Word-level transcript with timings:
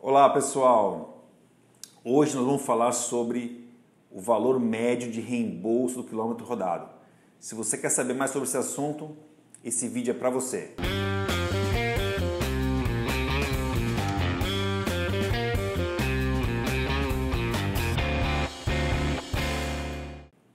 Olá 0.00 0.30
pessoal, 0.30 1.24
hoje 2.04 2.36
nós 2.36 2.46
vamos 2.46 2.62
falar 2.62 2.92
sobre 2.92 3.68
o 4.12 4.20
valor 4.20 4.60
médio 4.60 5.10
de 5.10 5.20
reembolso 5.20 5.96
do 5.96 6.04
quilômetro 6.04 6.46
rodado. 6.46 6.88
Se 7.40 7.56
você 7.56 7.76
quer 7.76 7.88
saber 7.88 8.14
mais 8.14 8.30
sobre 8.30 8.46
esse 8.46 8.56
assunto, 8.56 9.16
esse 9.64 9.88
vídeo 9.88 10.12
é 10.12 10.14
para 10.14 10.30
você. 10.30 10.76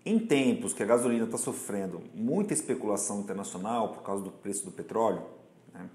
Em 0.05 0.19
tempos 0.19 0.73
que 0.73 0.81
a 0.81 0.85
gasolina 0.85 1.25
está 1.25 1.37
sofrendo 1.37 2.01
muita 2.15 2.53
especulação 2.53 3.19
internacional 3.19 3.89
por 3.89 4.03
causa 4.03 4.23
do 4.23 4.31
preço 4.31 4.63
do 4.63 4.71
petróleo, 4.71 5.23
né, 5.73 5.89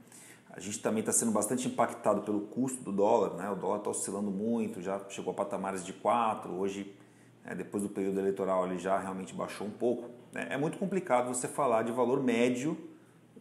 a 0.59 0.61
gente 0.61 0.81
também 0.81 1.01
está 1.01 1.13
sendo 1.13 1.31
bastante 1.31 1.69
impactado 1.69 2.23
pelo 2.23 2.41
custo 2.41 2.83
do 2.83 2.91
dólar, 2.91 3.35
né? 3.35 3.49
o 3.49 3.55
dólar 3.55 3.79
está 3.79 3.91
oscilando 3.91 4.29
muito, 4.29 4.83
já 4.83 5.01
chegou 5.09 5.31
a 5.31 5.35
patamares 5.35 5.85
de 5.85 5.93
4, 5.93 6.53
hoje, 6.53 6.97
né, 7.45 7.55
depois 7.55 7.85
do 7.85 7.89
período 7.89 8.19
eleitoral, 8.19 8.67
ele 8.67 8.77
já 8.77 8.99
realmente 8.99 9.33
baixou 9.33 9.69
um 9.69 9.71
pouco. 9.71 10.11
Né? 10.33 10.49
É 10.51 10.57
muito 10.57 10.77
complicado 10.77 11.29
você 11.29 11.47
falar 11.47 11.85
de 11.85 11.93
valor 11.93 12.21
médio 12.21 12.77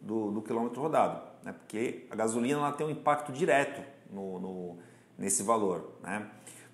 do, 0.00 0.30
do 0.30 0.40
quilômetro 0.40 0.80
rodado, 0.80 1.20
né? 1.42 1.52
porque 1.52 2.06
a 2.08 2.14
gasolina 2.14 2.60
ela 2.60 2.70
tem 2.70 2.86
um 2.86 2.90
impacto 2.90 3.32
direto 3.32 3.82
no, 4.12 4.38
no, 4.38 4.78
nesse 5.18 5.42
valor. 5.42 5.94
Né? 6.00 6.24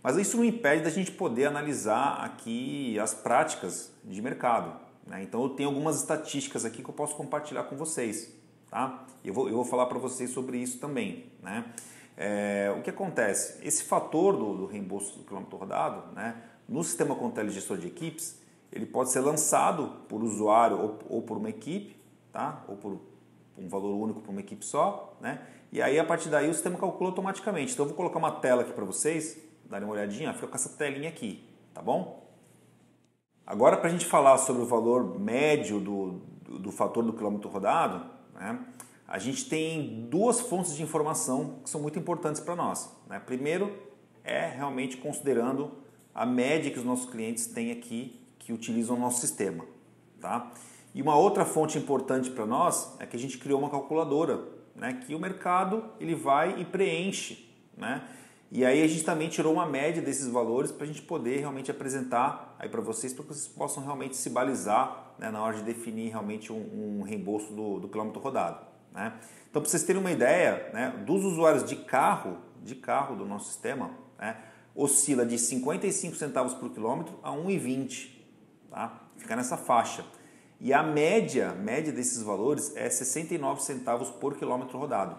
Mas 0.02 0.18
isso 0.18 0.36
não 0.36 0.44
impede 0.44 0.84
da 0.84 0.90
gente 0.90 1.10
poder 1.10 1.46
analisar 1.46 2.22
aqui 2.22 2.98
as 2.98 3.14
práticas 3.14 3.90
de 4.04 4.20
mercado. 4.20 4.78
Né? 5.06 5.22
Então 5.22 5.42
eu 5.42 5.48
tenho 5.48 5.70
algumas 5.70 5.96
estatísticas 5.96 6.66
aqui 6.66 6.82
que 6.82 6.90
eu 6.90 6.94
posso 6.94 7.16
compartilhar 7.16 7.64
com 7.64 7.76
vocês. 7.76 8.43
Tá? 8.74 9.04
Eu, 9.24 9.32
vou, 9.32 9.48
eu 9.48 9.54
vou 9.54 9.64
falar 9.64 9.86
para 9.86 10.00
vocês 10.00 10.30
sobre 10.30 10.58
isso 10.58 10.80
também. 10.80 11.26
Né? 11.40 11.64
É, 12.16 12.74
o 12.76 12.82
que 12.82 12.90
acontece? 12.90 13.64
Esse 13.64 13.84
fator 13.84 14.36
do, 14.36 14.56
do 14.56 14.66
reembolso 14.66 15.16
do 15.16 15.24
quilômetro 15.24 15.56
rodado, 15.56 16.12
né, 16.12 16.42
no 16.68 16.82
sistema 16.82 17.14
Contele 17.14 17.50
Gestor 17.50 17.78
de 17.78 17.86
Equipes, 17.86 18.36
ele 18.72 18.84
pode 18.84 19.12
ser 19.12 19.20
lançado 19.20 19.92
por 20.08 20.24
usuário 20.24 20.76
ou, 20.76 20.98
ou 21.08 21.22
por 21.22 21.36
uma 21.36 21.48
equipe, 21.50 21.96
tá? 22.32 22.64
ou 22.66 22.76
por 22.76 22.98
um 23.56 23.68
valor 23.68 23.94
único 23.94 24.20
para 24.20 24.32
uma 24.32 24.40
equipe 24.40 24.64
só, 24.64 25.16
né? 25.20 25.40
e 25.70 25.80
aí 25.80 25.96
a 25.96 26.04
partir 26.04 26.28
daí 26.28 26.50
o 26.50 26.52
sistema 26.52 26.76
calcula 26.76 27.10
automaticamente. 27.10 27.74
Então 27.74 27.84
eu 27.84 27.90
vou 27.90 27.96
colocar 27.96 28.18
uma 28.18 28.32
tela 28.32 28.62
aqui 28.62 28.72
para 28.72 28.84
vocês, 28.84 29.38
darem 29.66 29.86
uma 29.86 29.94
olhadinha, 29.94 30.34
fica 30.34 30.48
com 30.48 30.56
essa 30.56 30.70
telinha 30.70 31.10
aqui, 31.10 31.48
tá 31.72 31.80
bom? 31.80 32.28
Agora 33.46 33.76
para 33.76 33.88
a 33.88 33.92
gente 33.92 34.04
falar 34.04 34.36
sobre 34.38 34.62
o 34.62 34.66
valor 34.66 35.20
médio 35.20 35.78
do, 35.78 36.22
do, 36.42 36.58
do 36.58 36.72
fator 36.72 37.04
do 37.04 37.12
quilômetro 37.12 37.48
rodado, 37.48 38.13
né? 38.34 38.58
A 39.06 39.18
gente 39.18 39.48
tem 39.48 40.06
duas 40.10 40.40
fontes 40.40 40.74
de 40.74 40.82
informação 40.82 41.60
que 41.62 41.70
são 41.70 41.80
muito 41.80 41.98
importantes 41.98 42.40
para 42.40 42.56
nós. 42.56 42.90
Né? 43.06 43.20
Primeiro 43.20 43.72
é 44.24 44.48
realmente 44.48 44.96
considerando 44.96 45.72
a 46.14 46.24
média 46.24 46.70
que 46.70 46.78
os 46.78 46.84
nossos 46.84 47.10
clientes 47.10 47.46
têm 47.46 47.70
aqui 47.70 48.18
que 48.38 48.52
utilizam 48.52 48.96
o 48.96 48.98
nosso 48.98 49.20
sistema. 49.20 49.64
Tá? 50.20 50.52
E 50.94 51.02
uma 51.02 51.16
outra 51.16 51.44
fonte 51.44 51.76
importante 51.76 52.30
para 52.30 52.46
nós 52.46 52.96
é 52.98 53.06
que 53.06 53.16
a 53.16 53.18
gente 53.18 53.36
criou 53.36 53.60
uma 53.60 53.68
calculadora 53.68 54.40
né? 54.74 55.00
que 55.06 55.14
o 55.14 55.18
mercado 55.18 55.84
ele 56.00 56.14
vai 56.14 56.60
e 56.60 56.64
preenche. 56.64 57.50
Né? 57.76 58.02
E 58.50 58.64
aí 58.64 58.82
a 58.82 58.86
gente 58.86 59.04
também 59.04 59.28
tirou 59.28 59.52
uma 59.52 59.66
média 59.66 60.00
desses 60.00 60.28
valores 60.28 60.70
para 60.70 60.84
a 60.84 60.86
gente 60.86 61.02
poder 61.02 61.38
realmente 61.38 61.70
apresentar 61.70 62.54
aí 62.58 62.68
para 62.68 62.80
vocês, 62.80 63.12
para 63.12 63.24
que 63.24 63.34
vocês 63.34 63.48
possam 63.48 63.82
realmente 63.82 64.16
se 64.16 64.30
balizar 64.30 65.14
né, 65.18 65.30
na 65.30 65.42
hora 65.42 65.56
de 65.56 65.62
definir 65.62 66.10
realmente 66.10 66.52
um, 66.52 67.00
um 67.00 67.02
reembolso 67.02 67.52
do, 67.52 67.80
do, 67.80 67.88
quilômetro 67.88 68.20
rodado. 68.20 68.64
Né? 68.92 69.12
Então, 69.50 69.60
para 69.60 69.70
vocês 69.70 69.82
terem 69.82 70.00
uma 70.00 70.12
ideia, 70.12 70.70
né, 70.72 71.02
dos 71.04 71.24
usuários 71.24 71.64
de 71.64 71.76
carro, 71.76 72.38
de 72.62 72.74
carro 72.74 73.16
do 73.16 73.26
nosso 73.26 73.46
sistema, 73.46 73.90
né, 74.18 74.36
oscila 74.74 75.24
de 75.24 75.38
55 75.38 76.16
centavos 76.16 76.54
por 76.54 76.70
quilômetro 76.70 77.18
a 77.22 77.30
1,20. 77.30 78.10
Tá? 78.70 79.00
Fica 79.16 79.36
nessa 79.36 79.56
faixa. 79.56 80.04
E 80.60 80.72
a 80.72 80.82
média, 80.82 81.52
média 81.52 81.92
desses 81.92 82.22
valores 82.22 82.74
é 82.76 82.88
69 82.88 83.62
centavos 83.62 84.10
por 84.10 84.36
quilômetro 84.36 84.78
rodado. 84.78 85.18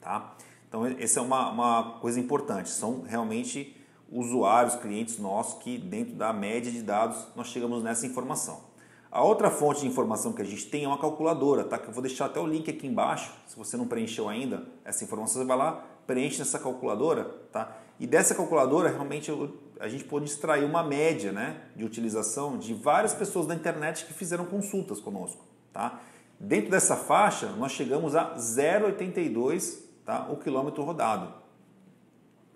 Tá? 0.00 0.36
Então, 0.68 0.84
essa 0.86 1.18
é 1.18 1.22
uma, 1.22 1.50
uma 1.50 1.98
coisa 2.00 2.20
importante. 2.20 2.68
São 2.68 3.02
realmente 3.02 3.74
usuários, 4.10 4.76
clientes 4.76 5.18
nossos 5.18 5.62
que, 5.62 5.78
dentro 5.78 6.14
da 6.14 6.32
média 6.32 6.70
de 6.70 6.82
dados, 6.82 7.26
nós 7.34 7.48
chegamos 7.48 7.82
nessa 7.82 8.06
informação. 8.06 8.68
A 9.10 9.22
outra 9.22 9.50
fonte 9.50 9.80
de 9.80 9.86
informação 9.86 10.34
que 10.34 10.42
a 10.42 10.44
gente 10.44 10.66
tem 10.66 10.84
é 10.84 10.86
uma 10.86 10.98
calculadora, 10.98 11.64
tá? 11.64 11.78
Que 11.78 11.88
eu 11.88 11.92
vou 11.92 12.02
deixar 12.02 12.26
até 12.26 12.38
o 12.38 12.46
link 12.46 12.70
aqui 12.70 12.86
embaixo. 12.86 13.32
Se 13.46 13.56
você 13.56 13.76
não 13.76 13.86
preencheu 13.86 14.28
ainda 14.28 14.64
essa 14.84 15.02
informação, 15.02 15.40
você 15.40 15.46
vai 15.46 15.56
lá, 15.56 15.82
preenche 16.06 16.38
nessa 16.38 16.58
calculadora, 16.58 17.24
tá? 17.50 17.74
E 17.98 18.06
dessa 18.06 18.34
calculadora, 18.34 18.90
realmente, 18.90 19.32
a 19.80 19.88
gente 19.88 20.04
pode 20.04 20.26
extrair 20.26 20.64
uma 20.64 20.82
média, 20.82 21.32
né, 21.32 21.62
de 21.74 21.84
utilização 21.84 22.58
de 22.58 22.74
várias 22.74 23.14
pessoas 23.14 23.46
da 23.46 23.54
internet 23.54 24.04
que 24.04 24.12
fizeram 24.12 24.44
consultas 24.44 25.00
conosco, 25.00 25.42
tá? 25.72 26.00
Dentro 26.38 26.70
dessa 26.70 26.94
faixa, 26.94 27.46
nós 27.52 27.72
chegamos 27.72 28.14
a 28.14 28.36
0,82 28.36 29.87
tá? 30.08 30.26
o 30.30 30.38
quilômetro 30.38 30.82
rodado. 30.82 31.34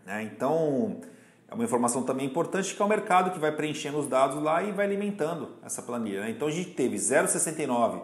Né? 0.07 0.23
Então, 0.23 1.03
é 1.47 1.53
uma 1.53 1.65
informação 1.65 2.03
também 2.03 2.27
importante 2.27 2.75
que 2.75 2.81
é 2.81 2.85
o 2.85 2.89
mercado 2.89 3.31
que 3.31 3.39
vai 3.39 3.53
preenchendo 3.53 3.99
os 3.99 4.09
dados 4.09 4.43
lá 4.43 4.63
e 4.63 4.73
vai 4.73 4.87
alimentando 4.87 5.51
essa 5.63 5.83
planilha. 5.83 6.23
Né? 6.23 6.31
Então, 6.31 6.49
a 6.49 6.51
gente 6.51 6.71
teve 6.71 6.97
0,69 6.97 8.01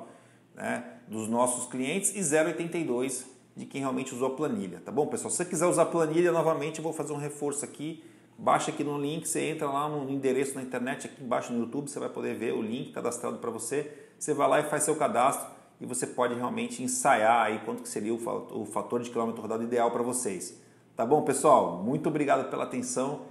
né, 0.55 0.85
dos 1.09 1.27
nossos 1.29 1.65
clientes 1.65 2.15
e 2.15 2.19
0,82 2.19 3.25
de 3.57 3.65
quem 3.65 3.81
realmente 3.81 4.15
usou 4.15 4.29
a 4.29 4.37
planilha. 4.37 4.83
Tá 4.85 4.93
bom, 4.93 5.07
pessoal? 5.07 5.31
Se 5.31 5.39
você 5.39 5.47
quiser 5.47 5.67
usar 5.67 5.83
a 5.85 5.87
planilha, 5.87 6.31
novamente, 6.31 6.79
eu 6.79 6.85
vou 6.85 6.93
fazer 6.93 7.15
um 7.15 7.17
reforço 7.17 7.65
aqui. 7.65 8.05
Baixa 8.37 8.71
aqui 8.71 8.85
no 8.85 8.99
link, 8.99 9.27
você 9.27 9.49
entra 9.49 9.67
lá 9.67 9.89
no 9.89 10.11
endereço 10.11 10.55
na 10.55 10.63
internet, 10.63 11.07
aqui 11.07 11.25
embaixo 11.25 11.53
no 11.53 11.61
YouTube, 11.61 11.89
você 11.89 11.99
vai 11.99 12.09
poder 12.11 12.37
ver 12.37 12.53
o 12.53 12.61
link 12.63 12.93
cadastrado 12.93 13.39
para 13.39 13.51
você. 13.51 14.11
Você 14.19 14.35
vai 14.35 14.47
lá 14.47 14.61
e 14.61 14.65
faz 14.65 14.83
seu 14.83 14.95
cadastro 14.95 15.58
e 15.81 15.87
você 15.87 16.07
pode 16.07 16.35
realmente 16.35 16.83
ensaiar 16.83 17.47
aí 17.47 17.61
quanto 17.61 17.83
que 17.83 17.89
seria 17.89 18.13
o 18.13 18.67
fator 18.67 19.01
de 19.01 19.11
quilômetro 19.11 19.41
rodado 19.43 19.63
ideal 19.63 19.91
para 19.91 20.03
vocês. 20.03 20.61
Tá 20.97 21.07
bom, 21.07 21.23
pessoal? 21.23 21.83
Muito 21.83 22.09
obrigado 22.09 22.51
pela 22.51 22.65
atenção 22.65 23.23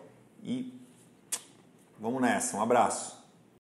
e 0.42 0.74
vamos 2.00 2.22
nessa. 2.22 2.56
Um 2.56 2.62
abraço. 2.62 3.17